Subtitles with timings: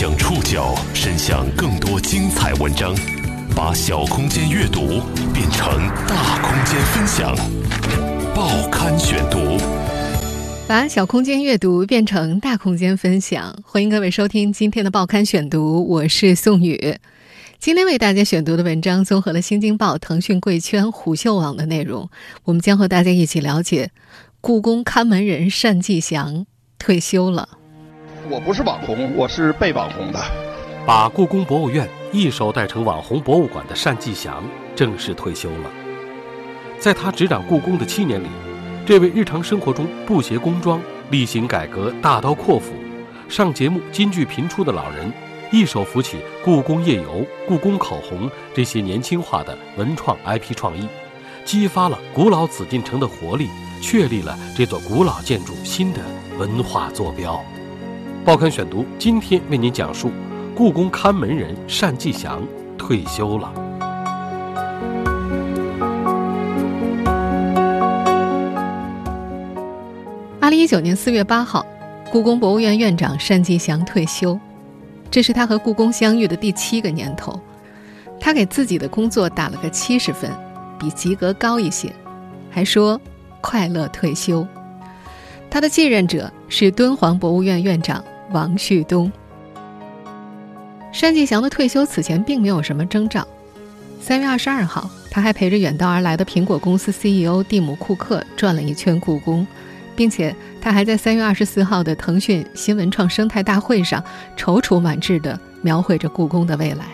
[0.00, 2.94] 将触角伸向更多精彩文章，
[3.54, 5.02] 把小空间阅读
[5.34, 5.76] 变成
[6.08, 7.36] 大空间分享。
[8.34, 9.58] 报刊选读，
[10.66, 13.54] 把小空间阅读变成大空间分享。
[13.62, 16.96] 欢迎各位收听今天的报刊选读，我是宋宇。
[17.58, 22.08] 今天为大家选读的文章综合了《新京报》、腾讯贵圈、虎嗅网的内容，
[22.44, 23.90] 我们将和大家一起了解
[24.40, 26.46] 故宫看门人单霁翔
[26.78, 27.59] 退休了。
[28.28, 30.20] 我不是网红，我是被网红的。
[30.86, 34.44] 把故宫博物院一手带成网红博物馆的单霁翔
[34.76, 35.70] 正式退休了。
[36.78, 38.26] 在他执掌故宫的七年里，
[38.86, 42.72] 这位日常生活中不携工装、例行改革、大刀阔斧、
[43.28, 45.12] 上节目金句频出的老人。
[45.52, 50.86] 一手扶起故宫夜游、故宫口红这些年轻化的文创 IP 创意，
[51.44, 53.48] 激发了古老紫禁城的活力，
[53.82, 56.00] 确立了这座古老建筑新的
[56.38, 57.44] 文化坐标。
[58.22, 60.10] 报刊选读今天为您讲述：
[60.54, 62.42] 故宫看门人单霁翔
[62.76, 63.50] 退休了。
[70.38, 71.64] 二零一九年四月八号，
[72.12, 74.38] 故宫博物院院长单霁翔退休。
[75.10, 77.40] 这是他和故宫相遇的第七个年头，
[78.20, 80.30] 他给自己的工作打了个七十分，
[80.78, 81.90] 比及格高一些，
[82.50, 83.00] 还说
[83.40, 84.46] 快乐退休。
[85.50, 89.10] 他的继任者是敦煌博物院院长王旭东。
[90.92, 93.26] 单霁翔的退休此前并没有什么征兆。
[94.00, 99.46] 三月二十二号，他还陪着远道而来的苹果公司 CEO 蒂姆·库克转了一圈故宫。
[99.96, 104.02] 并且他还在三月二十四号的腾讯新文创生态大会上
[104.34, 106.86] 踌躇满志地描绘着故宫的未来。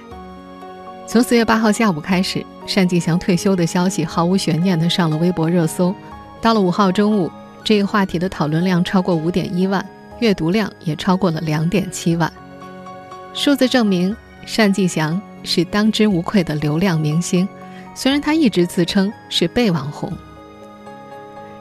[1.07, 5.95] 从四月八号下午开始，单霁翔退休的消息毫无悬念地上了微博热搜。
[6.41, 7.31] 到了五号中午，
[7.67, 9.85] 这个话题的讨论量超过五点一万，
[10.21, 12.33] 阅读量也超过了两点七万。
[13.35, 14.15] 数字证明，
[14.57, 17.49] 单霁翔是当之无愧的流量明星，
[17.93, 20.13] 虽然他一直自称是被网红。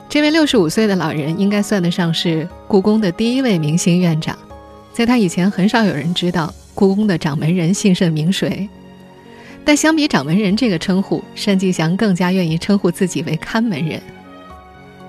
[0.08, 4.38] 这位六十五岁的老人应该算得上是故宫的第一位明星院长，
[4.94, 8.70] 在他以前很少有人知道故宫的掌门人姓甚名谁。
[9.64, 14.00] 但相比掌门人这个称呼，单霁翔更加愿意称呼自己为看门人。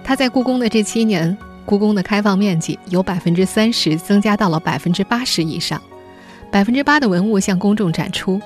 [0.07, 5.83] 他在故宫的这七年，故宫的开放面积由百分之三十增加到了百分之八十以上，
[6.49, 8.41] 百分之八的文物向公众展出。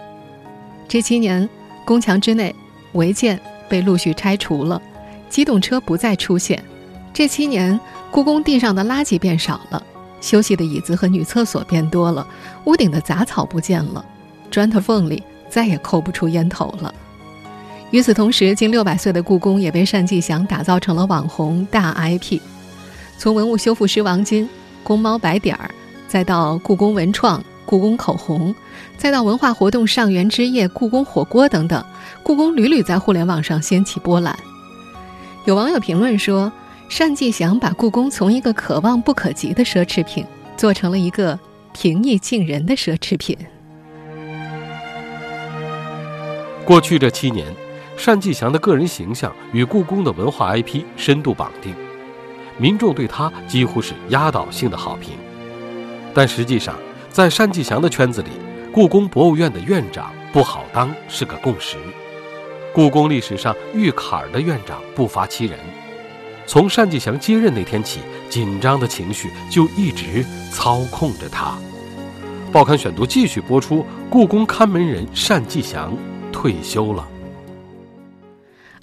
[0.88, 1.46] 这七年，
[1.84, 2.56] 宫墙之内
[2.92, 3.38] 违建
[3.68, 4.80] 被陆续拆除了。
[5.28, 6.64] 机动车不再出现，
[7.12, 7.78] 这七年
[8.10, 9.82] 故宫地上的垃圾变少了，
[10.22, 12.26] 休息的椅子和女厕所变多了，
[12.64, 14.02] 屋顶的杂草不见了，
[14.50, 16.94] 砖头缝里再也抠不出烟头了。
[17.90, 22.40] 与此同时，近六百岁的故宫也被单霁翔打造成了网红大 IP。
[23.18, 24.48] 从文物修复师王金、
[24.84, 25.68] 宫猫白点儿，
[26.06, 28.54] 再到故宫文创、故宫口红，
[28.96, 31.84] 再到文化活动上元之夜、故宫火锅等等，
[32.22, 34.38] 故宫屡屡在互联网上掀起波澜。
[35.44, 36.52] 有网友评论说
[36.96, 40.24] ：“单霁翔把故宫从一个可望不可及的奢侈品，
[40.56, 41.36] 做成了一个
[41.72, 43.36] 平易近人的奢侈品。”
[46.64, 47.46] 过去这七年，
[48.04, 51.74] 单霁翔的个人形象与故宫的文化 IP 深度绑定，
[52.58, 55.12] 民众对他几乎是压倒性的好评。
[56.12, 56.74] 但实际上，
[57.08, 58.30] 在单霁翔的圈子里，
[58.72, 61.76] 故宫博物院的院长不好当是个共识。
[62.74, 65.56] 故宫历史上遇坎儿的院长不乏其人，
[66.46, 71.56] 从单霁翔接任那天起，紧张的情绪就一直操控着他。
[72.50, 75.96] 报刊选读继续播出：故宫看门人单霁翔
[76.32, 77.06] 退休了。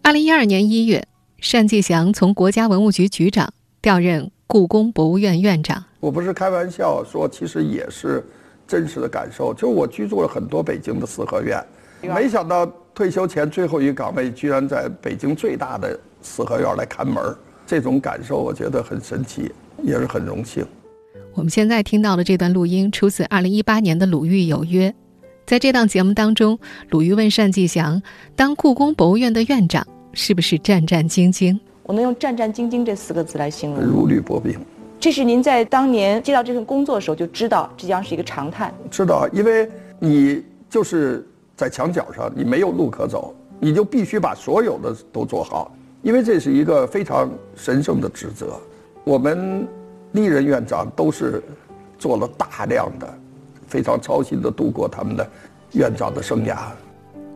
[0.08, 1.06] 二零一二年一月，
[1.52, 3.52] 单霁翔从国家文物局局长
[3.82, 5.84] 调任故宫博物院院长。
[6.00, 8.26] 我不是开玩笑说，其实也是
[8.66, 9.54] 真实的感受。
[9.54, 11.62] 就我居住了很多北京的四合院，
[12.02, 12.66] 没想到。
[12.96, 17.22] 退休前最后一个岗位，居然在北京最大的四合院来看门
[17.66, 19.52] 这种感受我觉得很神奇，
[19.84, 20.66] 也是很荣幸。
[21.34, 24.90] 我们现在听到的这段录音出自二零一八年的《鲁豫有约》，
[25.46, 26.58] 在这档节目当中，
[26.92, 28.02] 鲁豫问单霁翔
[28.38, 29.86] ：“当故宫博物院的院长，
[30.18, 33.82] 是不是战战兢兢？”我能用“战战兢兢”这四个字来形容。
[33.82, 34.60] 如履薄冰。
[35.00, 38.74] 这是您在当年接到这份工作的时候就知道这将是一个常态。
[38.92, 41.26] 知道，因为你就是。
[41.58, 48.60] 在墙角上，你没有路可走，你就必须把所有的都做好，因为这是一个非常神圣的职责。
[49.04, 49.68] 我们
[50.12, 51.42] 历任院长都是
[51.98, 53.12] 做了大量的、
[53.66, 55.28] 非常操心的度过他们的
[55.72, 56.58] 院长的生涯。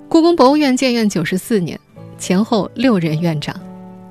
[0.07, 1.79] 故宫博物院建院九十四年，
[2.21, 3.59] 前后六任院长，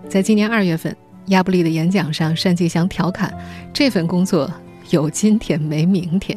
[0.09, 0.95] 在今年二月份
[1.27, 3.33] 亚布力的演讲上，单霁翔调侃
[3.73, 4.53] ：“这份工作
[4.91, 6.37] 有今天没明天。”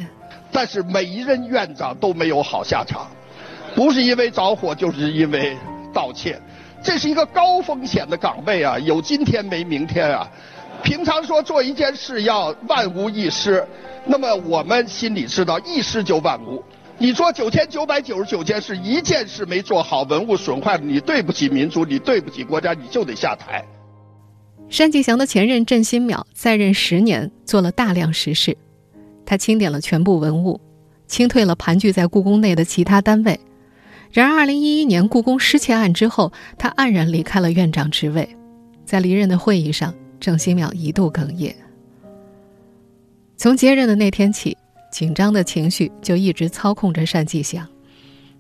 [0.53, 3.07] 但是每一任院长都没有好下场，
[3.73, 5.57] 不是因为着火，就是因为
[5.91, 6.39] 盗窃。
[6.83, 10.29] 这是一个高风险的岗位啊，有今天没明天啊。
[10.83, 13.65] 平常说做一件事要万无一失，
[14.05, 16.63] 那么我们心里知道一失就万无。
[16.99, 23.65] 你说九千九百九十九件事，一件事没做好，文物损坏了，你对不起民族，你对不起国家，你就得下台。
[24.69, 28.55] 单霁翔的前任郑新淼在任十年，做了大量实事。
[29.25, 30.59] 他清点了全部文物，
[31.07, 33.39] 清退了盘踞在故宫内的其他单位。
[34.11, 38.27] 然而，二零一一年故宫失窃案之后，他黯然离开了院长职位。
[38.85, 41.55] 在离任的会议上，郑新淼一度哽咽。
[43.35, 44.55] 从接任的那天起，
[44.93, 47.67] 紧张的情绪就一直操控着单霁翔。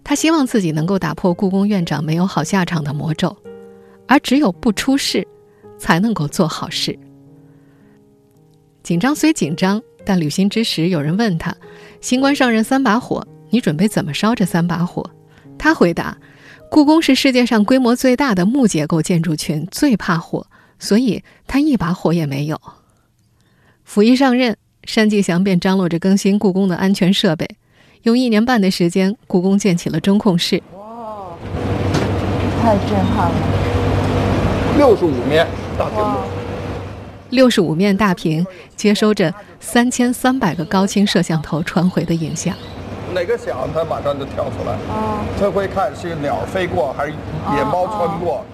[0.03, 3.35] 他希望自己能够打破故宫院长没有好下场的魔咒，
[4.07, 5.27] 而只有不出事，
[5.79, 6.97] 才能够做好事。
[8.83, 9.81] 紧张虽紧张。
[10.05, 11.55] 但履行之时，有人问他
[12.01, 15.09] ：“新官上任三把火，你准备怎么烧这三把火？”
[15.57, 16.17] 他回答
[16.69, 20.45] ：“故宫是世界上规模最大的木结构建筑群，最怕火，
[20.77, 22.61] 所以他一把火也没有。”
[23.85, 27.47] 甫一上任，单霁翔便张罗着更新故宫的安全设备，
[28.03, 30.61] 用一年半的时间，故宫建起了中控室。
[30.75, 31.35] 哇，
[32.61, 33.35] 太震撼了！
[34.77, 35.47] 六十五面
[35.77, 36.17] 大屏幕。
[37.29, 38.45] 六十五面大屏
[38.75, 42.55] 接收着三千三百个高清摄像头传回的影像，
[43.13, 44.73] 哪个响，它马上就跳出来。
[44.93, 47.11] 啊，它会看是鸟飞过还是
[47.55, 48.45] 野猫穿过。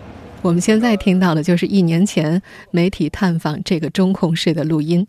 [0.41, 2.41] 我们现在听到的就是一年前
[2.71, 5.05] 媒体探访这个中控室的录音。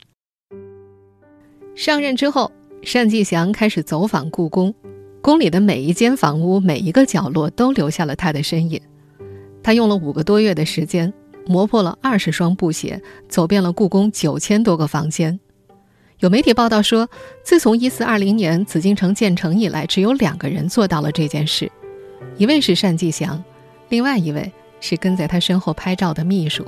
[1.81, 2.53] 上任之后，
[2.93, 4.75] 单霁翔开始走访故宫，
[5.23, 8.79] 宫里的每一间房屋、每一个角落都留下了他的身影。
[9.63, 11.11] 他用了五个多月的时间。
[11.47, 13.01] 磨破了二十双布鞋，
[13.31, 15.41] 走遍了故宫九千多个房间。
[16.19, 17.09] 有媒体报道说，
[17.43, 21.73] 自从一四二零年紫禁城建成以来，只有两个人做到了这件事，
[22.37, 23.43] 一位是单霁翔，
[23.89, 26.63] 另外一位是跟在他身后拍照的秘书。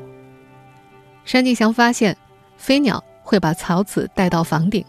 [1.31, 2.17] 单霁翔发现，
[2.57, 4.83] 飞鸟会把草籽带到房顶，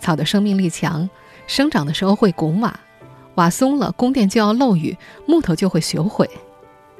[0.00, 1.08] 草的生命力强，
[1.46, 2.80] 生长的时候会拱瓦，
[3.36, 6.28] 瓦松了，宫殿就要漏雨，木头就会朽毁，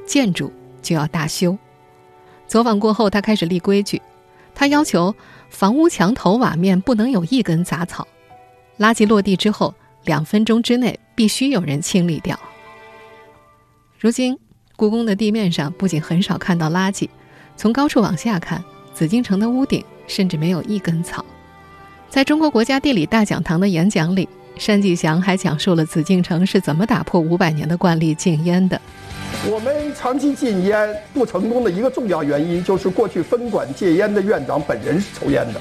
[0.06, 0.52] 建筑
[0.82, 1.56] 就要大修。
[2.47, 4.00] 走访过后，他开始立规矩。
[4.55, 5.14] 他要求
[5.49, 8.06] 房屋墙头瓦面不能有一根杂草，
[8.79, 9.73] 垃圾落地之后
[10.05, 12.38] 两分钟之内必须有人清理掉。
[13.99, 14.38] 如今，
[14.76, 17.08] 故宫的地面上不仅很少看到垃圾，
[17.56, 18.62] 从高处往下看，
[18.93, 21.25] 紫禁城的屋顶甚至没有一根草。
[22.11, 24.29] 在中国国家地理大讲堂的演讲里，
[24.67, 28.79] 单霁翔还讲述了紫禁城是怎么打破五百年的惯例禁烟的。
[29.49, 35.61] 我们长期禁烟不成功的一个重要原因，就是过去分管戒烟的院长本人是抽烟的，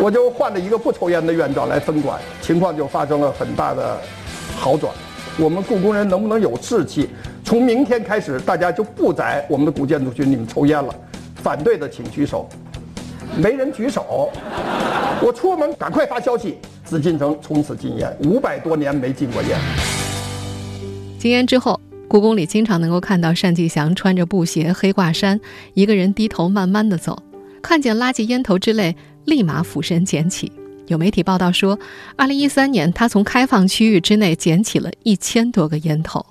[0.00, 3.98] 我就换了一个不抽烟的院长来分管，情况就发生了很大的
[4.56, 4.94] 好转。
[5.36, 7.08] 我们故宫人能不能有志气？
[7.42, 10.94] 从明天开始，大家就不在我们的古建筑群里面抽烟了。
[11.42, 12.48] 反对的请举手，
[13.36, 14.30] 没人举手，
[15.20, 19.58] 我出门赶快发消息：紫禁城从此禁烟，五百多年没禁过烟。
[21.18, 21.80] 禁烟之后。
[22.10, 25.38] 故宫里经常能够看到单霁翔穿着布鞋、黑挂衫，
[25.74, 27.22] 一个人低头慢慢的走，
[27.60, 28.96] 看见垃圾、烟头之类，
[29.26, 30.50] 立马俯身捡起。
[30.86, 31.78] 有媒体报道说，
[32.16, 36.24] 二零一三年他从开放区域之内捡起了一千多个烟头。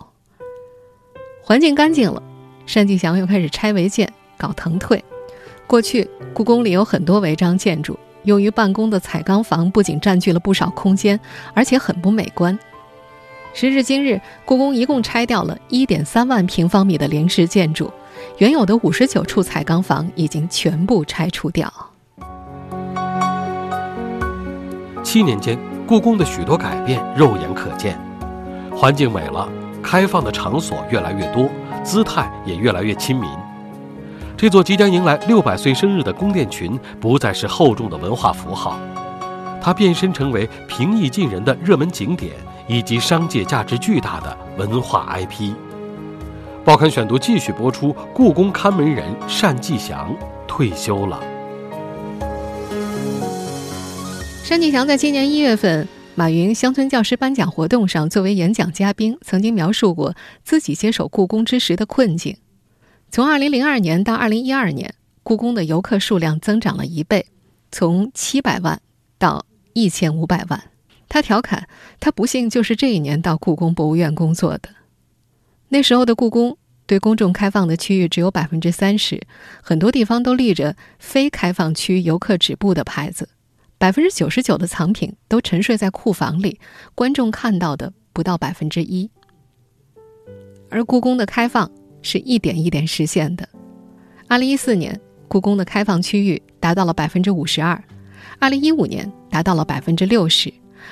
[1.44, 2.24] 环境干净了，
[2.66, 5.04] 单霁翔又开始拆违建、搞腾退。
[5.68, 11.20] 过去故宫里有很多违章建筑，用于办公的彩钢房不仅占据了不少空间，
[11.54, 12.58] 而且很不美观。
[13.54, 17.92] 时至今日，故宫一共拆掉了一点三万平方米的临时建筑，
[18.38, 21.72] 原有的五十九处彩钢房已经全部拆除掉。
[25.04, 28.00] 七年间，故宫的许多改变肉眼可见，
[28.74, 29.50] 环境美了，
[29.84, 31.50] 开放的场所越来越多，
[31.84, 33.30] 姿态也越来越亲民。
[34.38, 38.80] 这座即将迎来六百岁生日的宫殿群，不再是厚重的文化符号，
[39.60, 42.34] 它变身成为平易近人的热门景点。
[42.70, 45.54] 以及商界价值巨大的文化 IP。
[46.66, 49.06] 报刊选读继续播出：故宫看门人
[49.42, 50.14] 单霁翔
[50.46, 51.18] 退休了。
[54.50, 60.14] 单霁翔在今年一月份马云乡村教师颁奖活动上作为演讲嘉宾，曾经描述过
[60.44, 62.36] 自己接手故宫之时的困境。
[63.10, 67.26] 从2002年到2012年，故宫的游客数量增长了一倍，
[67.72, 68.82] 从700万
[69.18, 70.64] 到1500万。
[71.10, 71.68] 他调侃
[72.00, 74.70] ：“他不幸就是这一年到故宫博物院工作的。
[75.70, 79.22] 那时候的故宫对公众开放的区域只有百分之三十，
[79.64, 83.30] 很多地方都立着‘非开放区，游客止步’的牌子，
[83.78, 86.60] 百分之九十九的藏品都沉睡在库房里，
[86.94, 89.10] 观众看到的不到百分之一。
[90.70, 91.72] 而故宫的开放
[92.08, 93.48] 是一点一点实现的。
[94.30, 94.98] 二零一四年，
[95.28, 97.78] 故宫的开放区域达到了百分之五十二；
[98.40, 100.50] 二零一五年达到了百分之六十；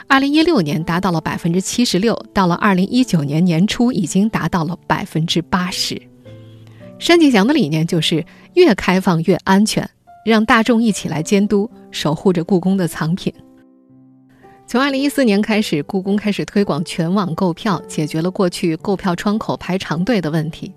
[0.09, 5.95] 二零一六年达到了百分之七十六；到了二零一九年年初，已经达到了百分之八十。
[6.99, 9.89] 单霁翔的理念就是越开放越安全，
[10.25, 13.33] 让大众一起来监督、守护着故宫的藏品。
[14.67, 20.73] 从二零一四年开始，故宫开始推广全网购票，解决了过去购票窗口排长队的问题。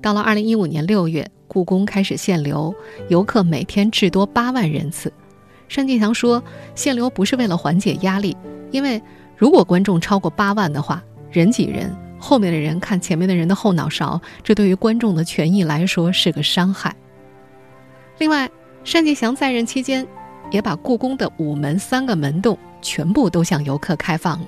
[0.00, 2.74] 到了二零一五年六月，故宫开始限流，
[3.08, 5.12] 游客每天至多八万人次。
[5.74, 6.42] 单霁翔说，
[6.74, 8.36] 限流不是为了缓解压力，
[8.70, 9.02] 因为
[9.36, 16.94] 如果观众超过八万的话，人挤人，后面的人看前面的人的后脑勺，这对于观众的权益来说是个伤害。
[18.18, 18.48] 另外，
[18.84, 20.06] 单霁翔在任期间，
[20.50, 22.58] 也把故宫的午门三个门洞。
[22.80, 24.46] 全部都向游客开放了。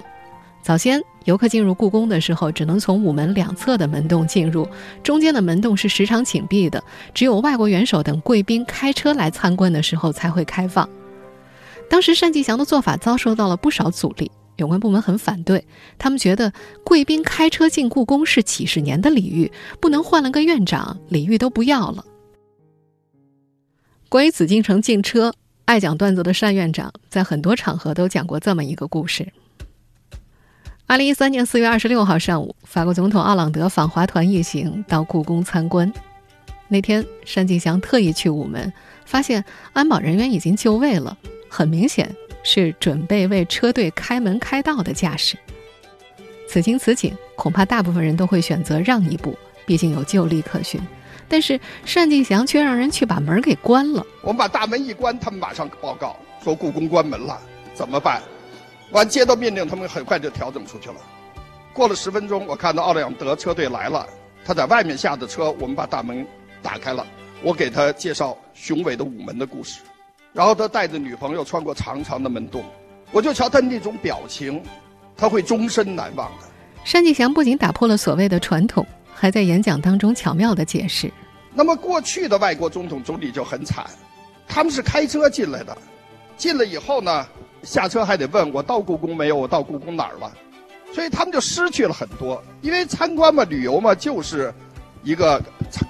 [0.62, 4.68] 早先，游客进入故宫的时候，只能从午门两侧的门洞进入，
[5.02, 6.82] 中间的门洞是时常紧闭的，
[7.14, 10.88] 只有外国元首等贵宾开车来参观的时候才会开放。
[11.88, 15.66] 当时，单霁翔的做法遭受到了不少阻力，有关部门很反对，
[15.98, 16.52] 他们觉得
[16.84, 19.50] 贵宾开车进故宫是几十年的礼遇，
[19.80, 22.04] 不能换了个院长，礼遇都不要了。
[24.08, 25.32] 关于紫禁城禁车。
[25.66, 29.32] 爱讲段子的单院长在很多场合都讲过这么一个故事。
[30.90, 35.92] 二零一三年四月二十六号上午，法国总统奥朗德访华团一行到故宫参观。
[36.66, 38.72] 那天，单霁翔特意去午门，
[39.04, 41.16] 发现安保人员已经就位了，
[41.48, 45.36] 很明显是准备为车队开门开道的架势。
[46.48, 50.80] 此情此景，恐怕大部分人都会选择让一步，毕竟有旧例可循。
[51.28, 51.56] 但是
[51.94, 54.04] 单霁翔却让人去把门给关了。
[54.22, 57.40] 我们把大门一关，他们马上报告说故宫关门了，
[57.74, 58.20] 怎么办？
[58.90, 60.96] 完接到命令，他们很快就调整出去了。
[61.72, 64.06] 过了十分钟，我看到奥朗德车队来了，
[64.44, 66.26] 他在外面下的车，我们把大门
[66.62, 67.06] 打开了，
[67.42, 69.80] 我给他介绍雄伟的午门的故事，
[70.32, 72.64] 然后他带着女朋友穿过长长的门洞，
[73.12, 74.62] 我就瞧他那种表情，
[75.16, 76.46] 他会终身难忘的。
[76.92, 78.86] 单霁翔不仅打破了所谓的传统。
[79.12, 81.12] 还在演讲当中巧妙的解释。
[81.52, 83.84] 那么过去的外国总统总理就很惨，
[84.48, 85.76] 他们是开车进来的，
[86.40, 87.26] 进了以后呢，
[87.62, 90.32] 下车还得问我到故宫没有，我到故宫哪儿了，
[90.94, 92.42] 所以他们就失去了很多。
[92.62, 94.50] 因为参观嘛，旅游嘛，就是
[95.02, 95.38] 一个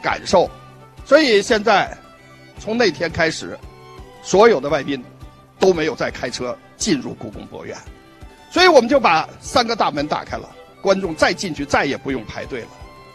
[0.03, 0.51] 感受。
[1.05, 1.97] 所以现在，
[2.59, 3.57] 从那天开始，
[4.25, 5.01] 所有的外宾
[5.61, 7.77] 都没有再开车进入故宫博物院，
[8.51, 10.51] 所以我们就把三个大门打开了，
[10.83, 12.69] 观众再进去再也不用排队了。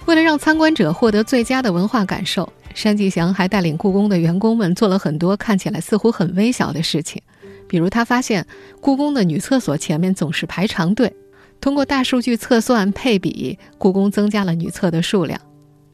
[0.06, 2.48] 为了让参观者获得最佳的文化感受，
[2.84, 7.20] 单霁翔还带领故宫的员工们做了很多看起来似乎很微小的事情。
[7.68, 8.46] 比如，他发现
[8.80, 11.12] 故宫的女厕所前面总是排长队，
[11.60, 15.42] 通过大数据测算配比，故宫增加了女厕的数量。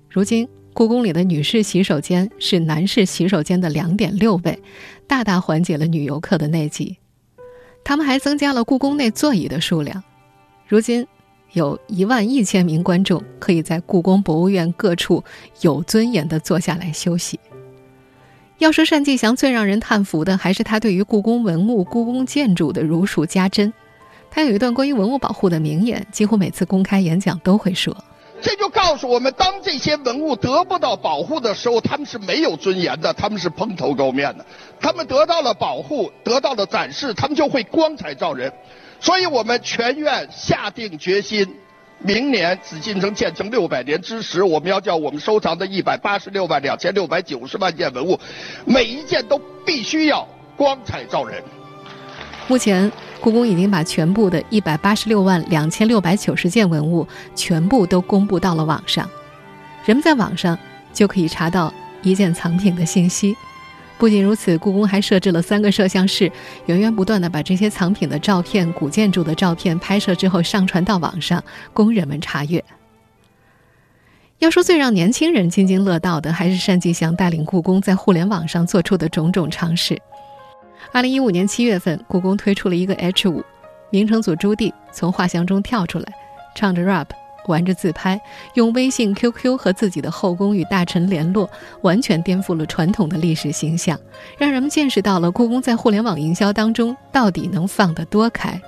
[0.10, 4.62] 如今，故宫里的女士洗手间是男士洗手间的两点六倍，
[5.08, 6.98] 大大缓解了女游客的内急。
[7.86, 10.04] 他们还增加了故宫内座椅的数量，
[10.68, 11.08] 如今。
[11.54, 15.24] 有一万一千名观众可以在故宫博物院各处
[15.62, 17.40] 有尊严地坐下来休息。
[18.58, 23.74] 要说单霁翔最让人叹服的，还是他对于故宫文物、故宫建筑的如数家珍。
[24.30, 27.94] 他有一段关于文物保护的名言，几乎每次公开演讲都会说
[28.42, 34.46] ：“这就告诉我们，当这些文物得不到保护的时候，他们是没有尊严的，他们是蓬头垢面的；
[34.80, 38.54] 他们得到了保护，得到了展示，他们就会光彩照人。”
[39.02, 41.56] 所以我们全院下定决心，
[41.98, 48.20] 明年紫禁城建成六百年之时，我们要叫我们收藏的一百八十六万两千六百九十万件文物，
[48.64, 51.44] 每一件都必须要光彩照人。
[52.48, 59.10] 目前，故宫已经把全部的一百八十六万两千六百九十件文物全部都公布到了网上，
[59.84, 60.56] 人们在网上
[60.94, 63.36] 就可以查到一件藏品的信息。
[64.02, 66.32] 不仅如此，故宫还设置了三个摄像室，
[66.66, 72.66] 源源不断地把这些藏品的照片、古建筑的照片拍摄之后上传到网上，供人们查阅。
[74.40, 79.96] 要说最让年轻人津津乐道的，还是单霁翔带领故宫在互联网上做出的种种尝试。
[80.92, 83.44] 二零一五年七月份，故宫推出了一个 H 五，
[83.92, 86.06] 明成祖朱棣从画像中跳出来，
[86.56, 87.21] 唱着 rap。
[87.48, 88.20] 玩着自拍，
[88.54, 91.50] 用微信、QQ 和自己的后宫与大臣联络，
[91.82, 94.00] 完全颠覆了传统的历史形象，
[94.38, 98.62] 让人们见识到了故宫在互联网营销当中到底能放得多开。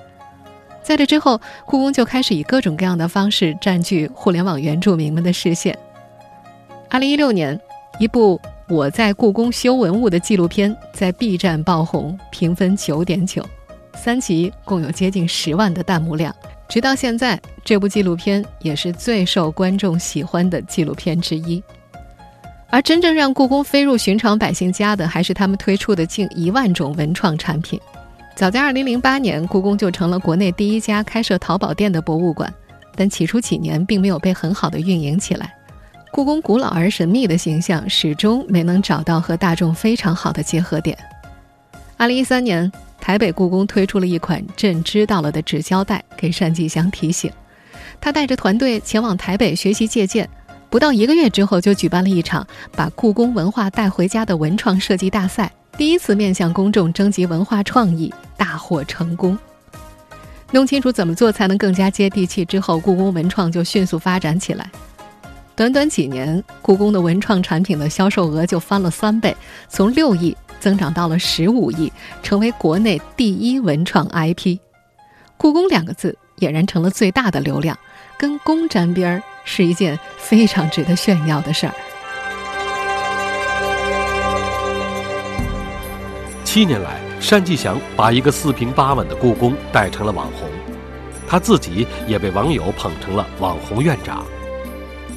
[0.82, 5.77] 在这之后，故宫就开始以各种各样的方式占据互联网原住民们的视线。
[6.89, 7.58] 二零一六年，
[8.00, 13.46] 一部我在故宫修文物的纪录片在 B 站爆红，评分九点九，
[13.96, 16.36] 三集共有接近十万的弹幕量。
[16.74, 21.62] 直到现在，这部纪录片也是最受观众喜欢的纪录片之一。
[22.72, 27.80] 而真正让故宫飞入寻常百姓家的，还是他们推出的近一万种文创产品。
[28.36, 32.51] 早在2008年，故宫就成了国内第一家开设淘宝店的博物馆，
[32.96, 35.53] 但起初几年并没有被很好的运营起来。
[36.12, 40.98] 故宫古老而神秘的形象始终没能找到和大众非常好的结合点。
[42.00, 42.72] 2013年，
[43.04, 47.30] 台北故宫推出了一款“朕知道了”的纸胶带，给单霁翔提醒。
[48.00, 50.28] 他带着团队前往台北学习借鉴。
[50.70, 59.38] 不到一个月之后，就举办了一场把故宫文化带回家的文创设计大赛，第一次面向公众征集文化创意，大获成功。
[60.52, 64.72] 弄清楚怎么做才能更加接地气之后，故宫文创就迅速发展起来。
[65.58, 69.36] 短短几年，故宫的文创产品的销售额就翻了三倍，
[69.68, 71.91] 从六亿增长到了十五亿，
[72.22, 74.60] 成为国内第一文创 IP。
[75.36, 77.77] 故宫两个字俨然成了最大的流量，
[78.17, 79.22] 跟宫沾边儿。
[79.43, 81.74] 是一件非常值得炫耀的事儿。
[86.46, 86.98] 七年来，
[87.29, 90.48] 单霁翔把一个四平八稳的故宫带成了网红，
[91.27, 94.24] 他自己也被网友捧成了网红院长。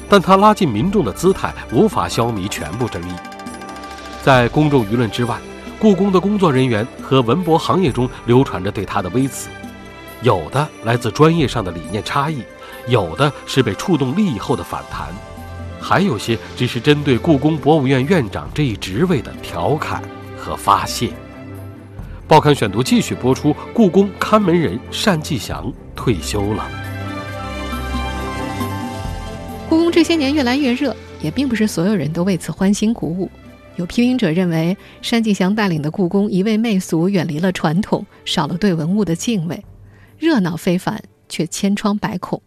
[0.09, 3.13] 但他拉近民众的姿态无法消弭全部争议。
[4.27, 5.37] 在公众舆论之外，
[5.79, 9.47] 故宫的工作人员和文博行业中流传着对他的微词，
[10.21, 12.43] 有的来自专业上的理念差异。
[12.89, 15.07] 有的是被触动利益后的反弹，
[15.79, 20.03] 还有些只是针对故宫博物院院长这一职位的调侃
[20.37, 21.09] 和发泄。
[22.27, 26.67] 报刊选读继续播出：故宫看门人单霁翔退休了。
[29.69, 33.31] 故宫这些年越来越热，也并不是所有人都为此欢欣鼓舞。
[33.77, 39.63] 有批评者认为，单霁翔带领的故宫一味媚俗，远离了传统，少了对文物的敬畏，
[40.17, 42.41] 热闹非凡却千疮百孔。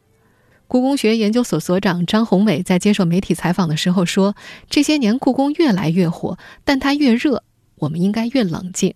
[0.66, 4.34] 故宫学研究所所长张宏伟在接受媒体采访的时候说
[4.68, 7.42] ：“这些年故宫越来越火，但它越热，
[7.76, 8.92] 我们应该越冷静。”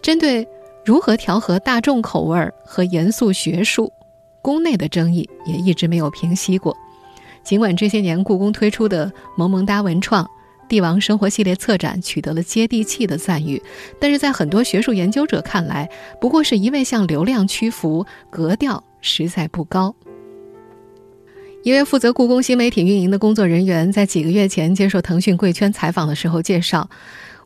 [0.00, 0.46] 针对
[0.84, 3.92] 如何调和大众口味和严肃学术，
[4.40, 6.74] 宫内的争议也一直没有平息过。
[7.44, 10.28] 尽管这些年故宫推出的萌萌哒文创、
[10.68, 13.60] 帝王生活系列策展取得了接地气的赞誉，
[13.98, 15.88] 但是在很多学术研究者看来，
[16.20, 18.84] 不过是一味向流量屈服，格调。
[19.00, 19.94] 实在不高。
[21.62, 26.90] 一位负责故宫新媒体运营的工作人员在几个月前接受腾讯贵圈采访的时候介绍，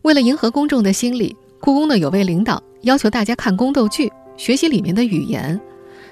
[0.00, 5.61] 为了迎合公众的心理，故宫的有位领导要求大家看宫斗剧，学习里面的语言。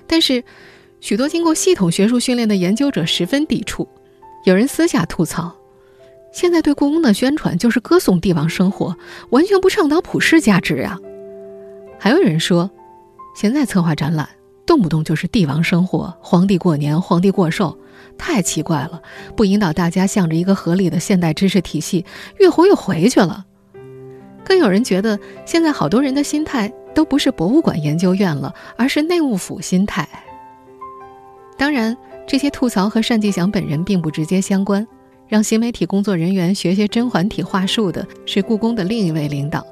[0.07, 0.44] 但是，
[1.01, 3.88] 许多经过系统学术训练的研究者十分抵触。
[4.44, 5.55] 有人私下吐槽，
[6.33, 8.97] 现在对故宫的宣传就是歌颂帝王生活，
[9.31, 10.99] 完全不倡导普世价值呀。
[11.99, 12.71] 还有人说，
[13.35, 14.29] 现在策划展览。
[14.66, 17.77] 动不动就是帝王生活、皇帝过年、皇帝过寿，
[18.16, 19.03] 太奇怪了！
[19.35, 22.05] 不引导大家向着一个合理的现代知识体系，
[22.38, 23.45] 越活越回去了。
[24.45, 30.09] 更有人觉得，现在好多人的心态都不是博物馆研究院了，而是内务府心态。
[31.59, 34.87] 当然，这些吐槽和单霁翔本人并不直接相关。
[35.31, 39.64] 让新媒体工作人员学些甄嬛体话术的是故宫的另一位领导。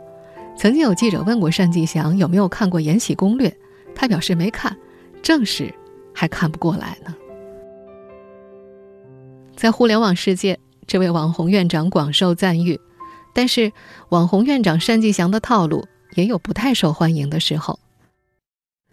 [0.57, 3.49] 曾经有记者问过单霁翔有没有看过《延禧攻略》，
[3.93, 4.77] 他表示没看。
[5.21, 5.75] 正史，
[6.15, 7.13] 还看不过来呢。
[9.57, 12.79] 在互联网世界，这位网红院长广受赞誉，
[13.35, 13.73] 但是
[14.11, 17.81] 网红院长单霁翔的套路也有不太受欢迎的时候。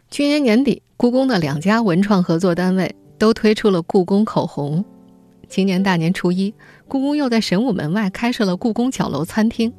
[0.09, 4.83] 去年年底，故宫的两家文创合作单位都推出了故宫口红。
[5.49, 6.53] 今年大年初一，
[6.87, 9.71] 故宫又在神武门外开设了故宫角楼餐厅。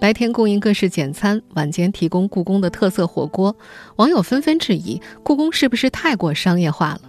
[0.00, 3.56] 白天供应各式简餐，晚间提供故宫的特色火锅。
[3.96, 7.02] 网友纷纷质疑故宫是不是太过商业化了。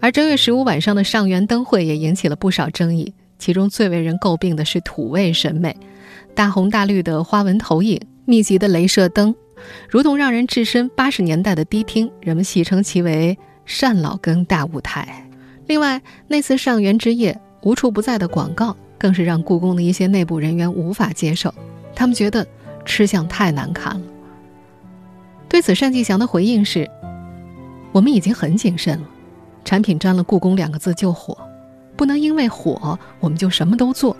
[0.00, 5.74] 而正月十五晚上的上元灯会也引起了不少争议，其中最为人诟病的是土味审美：
[6.34, 9.34] 大红大绿的花纹投影、密集的镭射灯，
[9.88, 12.10] 如同让人置身八十年代的迪厅。
[12.20, 13.36] 人们戏称其为
[13.80, 15.28] “单老根大舞台”。
[15.72, 21.54] 另外，那次上元之夜无处不在的广告，更是让故宫的一些内部人员无法接受。
[21.94, 22.46] 他们觉得
[22.84, 24.06] 吃相太难看了。
[25.48, 26.86] 对此，单霁翔的回应是
[27.90, 29.08] ：“我们已经很谨慎了，
[29.64, 31.34] 产品沾了‘故宫’两个字就火，
[31.96, 34.14] 不能因为火我们就什么都做，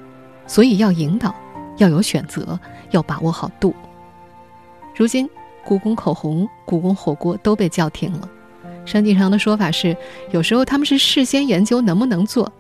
[0.47, 1.35] 所以要引导，
[1.77, 2.59] 要有选择，
[2.93, 3.75] 要把握好度。
[4.97, 5.29] 如今，
[5.67, 8.27] 故宫口红、故宫火锅都被叫停了。
[8.85, 9.97] 单霁翔的说法是：
[10.31, 12.51] 有时候他们是事先研究能不能做，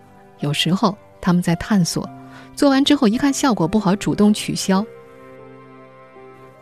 [0.41, 2.09] 有时候他们在探索。”
[2.55, 4.85] 做完之后一看效果不好，主动取消。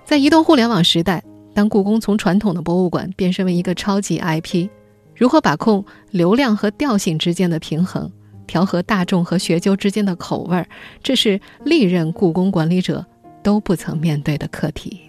[0.04, 4.68] 在移动互联网时代，当故宫从传统的博物馆变身为一个超级 IP，
[5.16, 8.10] 如何把控流量和调性之间的平衡，
[8.46, 10.66] 调和大众和学究之间的口味儿，
[11.02, 13.04] 这是历任故宫管理者
[13.42, 15.00] 都不曾面对的课题。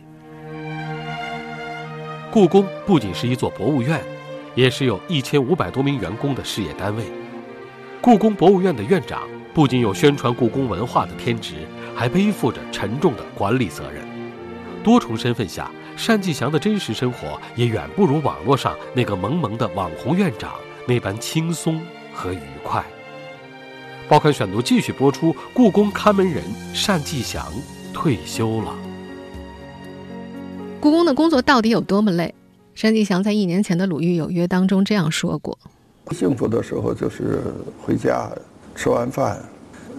[2.32, 4.02] 故宫不仅是一座博物院，
[4.56, 7.04] 也是有一千五百多名员工的事业单位。
[8.02, 14.04] 故宫博物院的院长不仅有宣传故宫文化的天职，还背负着沉重的管理责任。
[14.84, 20.54] 多重身份下，单霁翔的真实生活也远不如网络上那个萌萌的网红院长
[20.88, 21.80] 那般轻松
[22.12, 22.84] 和愉快。
[24.10, 27.46] 报刊选读继续播出：故宫看门人单霁翔
[27.94, 28.76] 退休了。
[30.80, 32.34] 故宫的工作到底有多么累？
[32.79, 35.57] 单霁翔在一年前的《鲁豫有约》当中这样说过。
[36.12, 37.39] 幸福的时候就是
[37.79, 38.31] 回家
[38.75, 39.38] 吃完饭，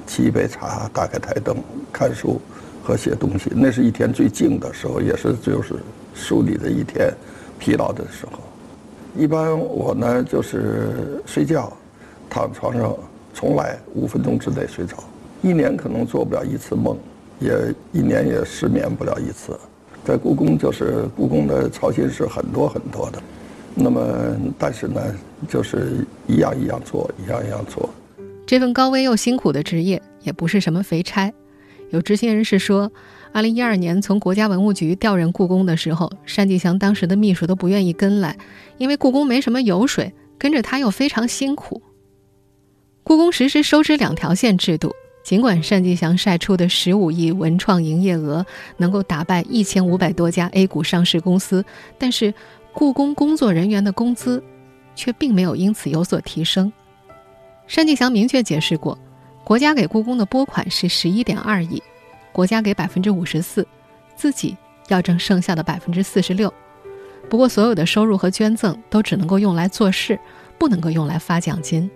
[0.07, 1.57] 沏一杯茶，打开台灯
[1.93, 2.41] 看书
[2.83, 5.77] 和写东西，那是一天最静的时候，也是就是
[6.13, 7.13] 梳理的一天
[7.59, 8.41] 疲劳的时候。
[9.17, 11.73] 一般我呢就是睡觉，
[12.29, 12.97] 躺床上
[13.33, 14.97] 从来五分钟之内睡着，
[15.41, 16.97] 一年可能做不了一次梦，
[17.39, 17.53] 也
[17.93, 19.57] 一年也失眠不了一次。
[20.05, 23.23] 在故宫就是故宫的操心事很多很多的。
[23.75, 25.01] 那么，但是呢，
[25.49, 27.89] 就是一样一样做，一样一样做。
[28.47, 31.33] 这份高危又辛苦的职业也不是什么肥差。
[31.91, 32.93] 有知情人士说，
[33.33, 38.37] 二零一二年从国家文物局调任故宫的时候，单霁翔当时的秘书都不愿意跟来，
[38.79, 41.81] 因为故宫没什么油水，跟着他又非常辛苦。
[43.05, 48.45] 故宫实施收支两条线制度，尽管单霁翔晒出的十五亿文创营业额
[48.77, 51.65] 能够打败一千五百多家 A 股上市公司，
[51.99, 52.33] 但是。
[52.75, 54.43] 故宫工作人员的工资，
[54.95, 56.73] 却并没有因此有所提升。
[57.69, 58.99] 单霁翔明确解释过，
[59.45, 61.83] 国家给故宫的拨款是十一点二亿，
[62.33, 63.69] 国家给百分之五十四，
[64.17, 64.57] 自己
[64.89, 66.51] 要挣剩下的百分之四十六。
[67.29, 70.19] 不过，所有的收入和捐赠都只能够用来做事，
[70.57, 71.91] 不能够用来发奖金。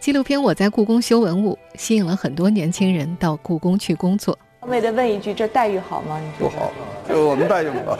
[0.00, 4.36] 纪录片《我在故宫修文物》吸引了很多年轻人到故宫去工作。
[4.62, 6.18] 冒昧的问一句，这待遇好吗？
[6.38, 6.72] 不好，
[7.06, 7.98] 就我们待遇不好。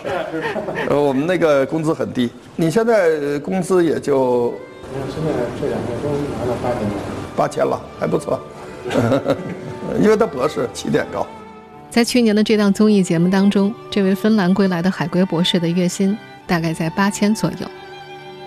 [0.88, 2.30] 呃，我们那个工资很低。
[2.56, 4.54] 你现在工资也就……
[5.10, 6.08] 现在这两天都
[6.38, 6.94] 拿了八千了。
[7.36, 8.40] 八千了，还不错。
[10.02, 11.26] 因为他博士起点高。
[11.90, 17.68] 在去年的这档综艺节目当中，这位芬兰归来的海归博士的月薪大概在八千左右。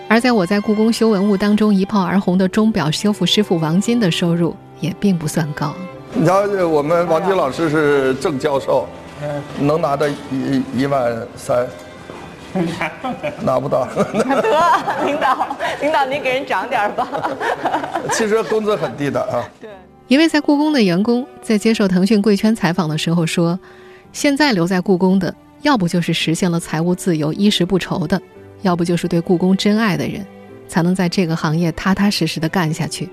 [0.08, 5.74] 而在我在故宫修文物当中一炮而红的钟表修复师傅王金的收入也并不算高。
[6.12, 8.86] 你瞧，我们王金老师是正教授，
[9.58, 11.66] 能拿到一一万三，
[13.42, 13.88] 拿不到。
[13.96, 14.04] 得，
[15.04, 15.48] 领导，
[15.80, 17.08] 领导您给人涨点吧。
[18.12, 19.42] 其实工资很低的啊。
[19.60, 19.70] 对。
[20.06, 23.58] 一位在故宫的员工在接受腾讯贵圈采访的时候说
[24.12, 28.20] ：“现在留在故宫的，要不就是实现了财务自由、衣食不愁的，
[28.64, 30.26] 要不就是对故宫真爱的人，
[30.66, 33.08] 才能在这个行业踏踏实实的干下去。”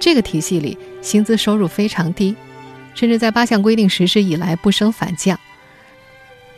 [0.00, 2.34] 这个体系里，薪资收入非常低，
[2.94, 5.38] 甚至在八项规定实施以来不升反降。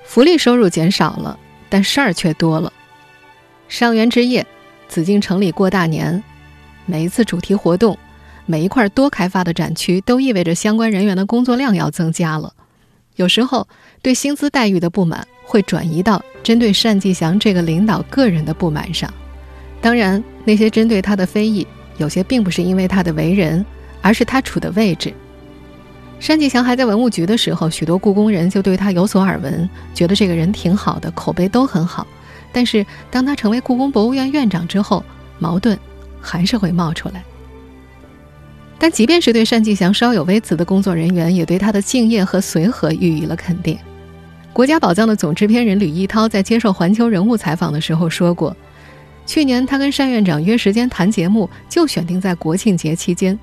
[0.05, 2.73] 福利收入减少了，但事儿却多了。
[3.69, 4.47] 上元之夜，
[4.89, 6.23] 紫禁城里过大年，
[6.87, 7.99] 每一次主题活动，
[8.47, 12.55] 每一块多开发的展区，都意味着相关人员的工作量要增加了。
[13.17, 13.69] 有时候，
[14.01, 19.13] 对薪资待遇的不满会转移到针对单霁翔这个领导个人的不满上。
[19.81, 21.67] 当然，那些针对他的非议。
[21.97, 23.65] 有些并不是因为他的为人，
[24.03, 25.15] 而是他处的位置。
[26.27, 32.05] 单霁翔还在文物局的时候，许多故宫人就对他有所耳闻，觉得这个人挺好的，口碑都很好。
[32.51, 35.05] 但是当他成为故宫博物院院长之后，
[35.39, 35.79] 矛盾
[36.21, 37.23] 还是会冒出来。
[38.77, 43.79] 但即便是对单霁翔稍有微词的工作人员，也对他的敬业和随和予以了肯定。
[44.55, 48.57] 国家宝藏的总制片人吕逸涛在接受《环球人物》采访的时候说过。
[49.27, 53.37] 去年他跟单院长约时间谈节目，就选定在国庆节期间，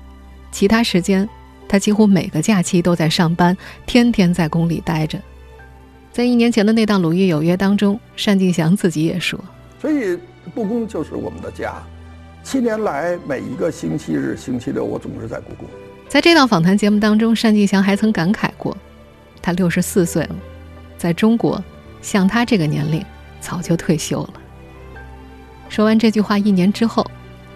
[0.50, 1.28] 其他时间
[1.68, 5.20] 他几乎每个假期都在上班，天天在宫里待着。
[6.10, 9.38] 在一年前的那档《鲁豫有约》当中，单霁翔自己也说
[9.82, 10.18] ：“所以
[10.54, 11.74] 故宫就是我们的家，
[12.42, 15.68] 七年来每一个星期日、星期六，我总是在故宫。”
[16.08, 18.74] 在这档访谈节目当中，单霁翔还曾感慨过
[19.42, 20.36] ：“他六十四岁了，
[21.02, 21.60] 在中国，
[22.00, 23.04] 像他这个年龄
[23.40, 24.34] 早就退休了。”
[25.68, 27.04] 说完这句话一年之后，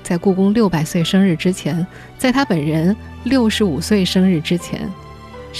[0.03, 1.87] 在故宫六百岁生日之前，
[2.19, 4.91] 在他本人六十五岁生日之前，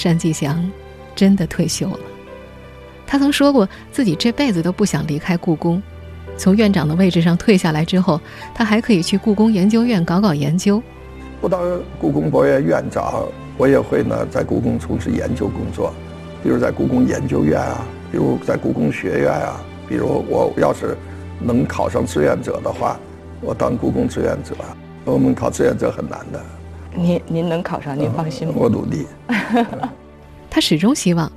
[0.03, 0.69] 单霁翔
[1.15, 2.01] 真的退休了。
[3.07, 5.81] 他曾说过自己这辈子都不想离开故宫。
[6.37, 8.21] 从院长的位置上退下来之后，
[8.53, 10.83] 他还可以去故宫研究院搞搞研究。
[11.41, 11.61] 不当
[12.01, 13.23] 故宫博物院院长，
[13.57, 15.95] 我也会呢在故宫从事研究工作，
[16.43, 20.97] 比如在故宫研究院啊，比如在故宫学院啊，比如我要是
[21.41, 22.99] 能考上志愿者的话，
[23.41, 24.55] 我当故宫志愿者。
[25.05, 26.45] 我们考志愿者很难的。
[26.93, 28.49] 您您能考上，您放心。
[28.55, 29.07] 我努力。
[30.51, 31.31] 他始终希望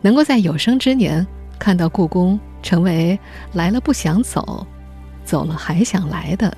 [0.00, 1.26] 能够在有生之年
[1.58, 3.18] 看到故宫成为
[3.54, 4.64] 来了不想走，
[5.24, 6.56] 走了还想来的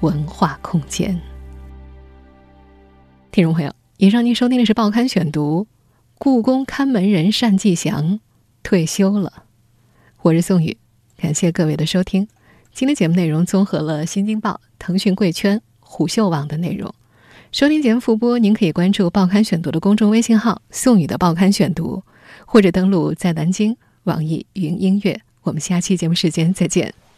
[0.00, 1.16] 文化空间。
[3.30, 5.64] 听众朋友，以上您收听的是《报刊选读》，
[6.20, 8.18] 故宫看门人单霁翔
[8.64, 9.44] 退休了。
[10.22, 10.76] 我是宋宇，
[11.16, 12.26] 感谢各位的收听。
[12.74, 16.92] 今天节目内容综合了《新京报》、腾讯贵圈、虎嗅网的内容。
[17.52, 22.02] 收听节目复播，您可以关注《报刊选读》的公众微信号“宋宇的报刊选读”，
[22.44, 25.20] 或者登录在南京网易云音乐。
[25.42, 26.92] 我们下期节目时间再见。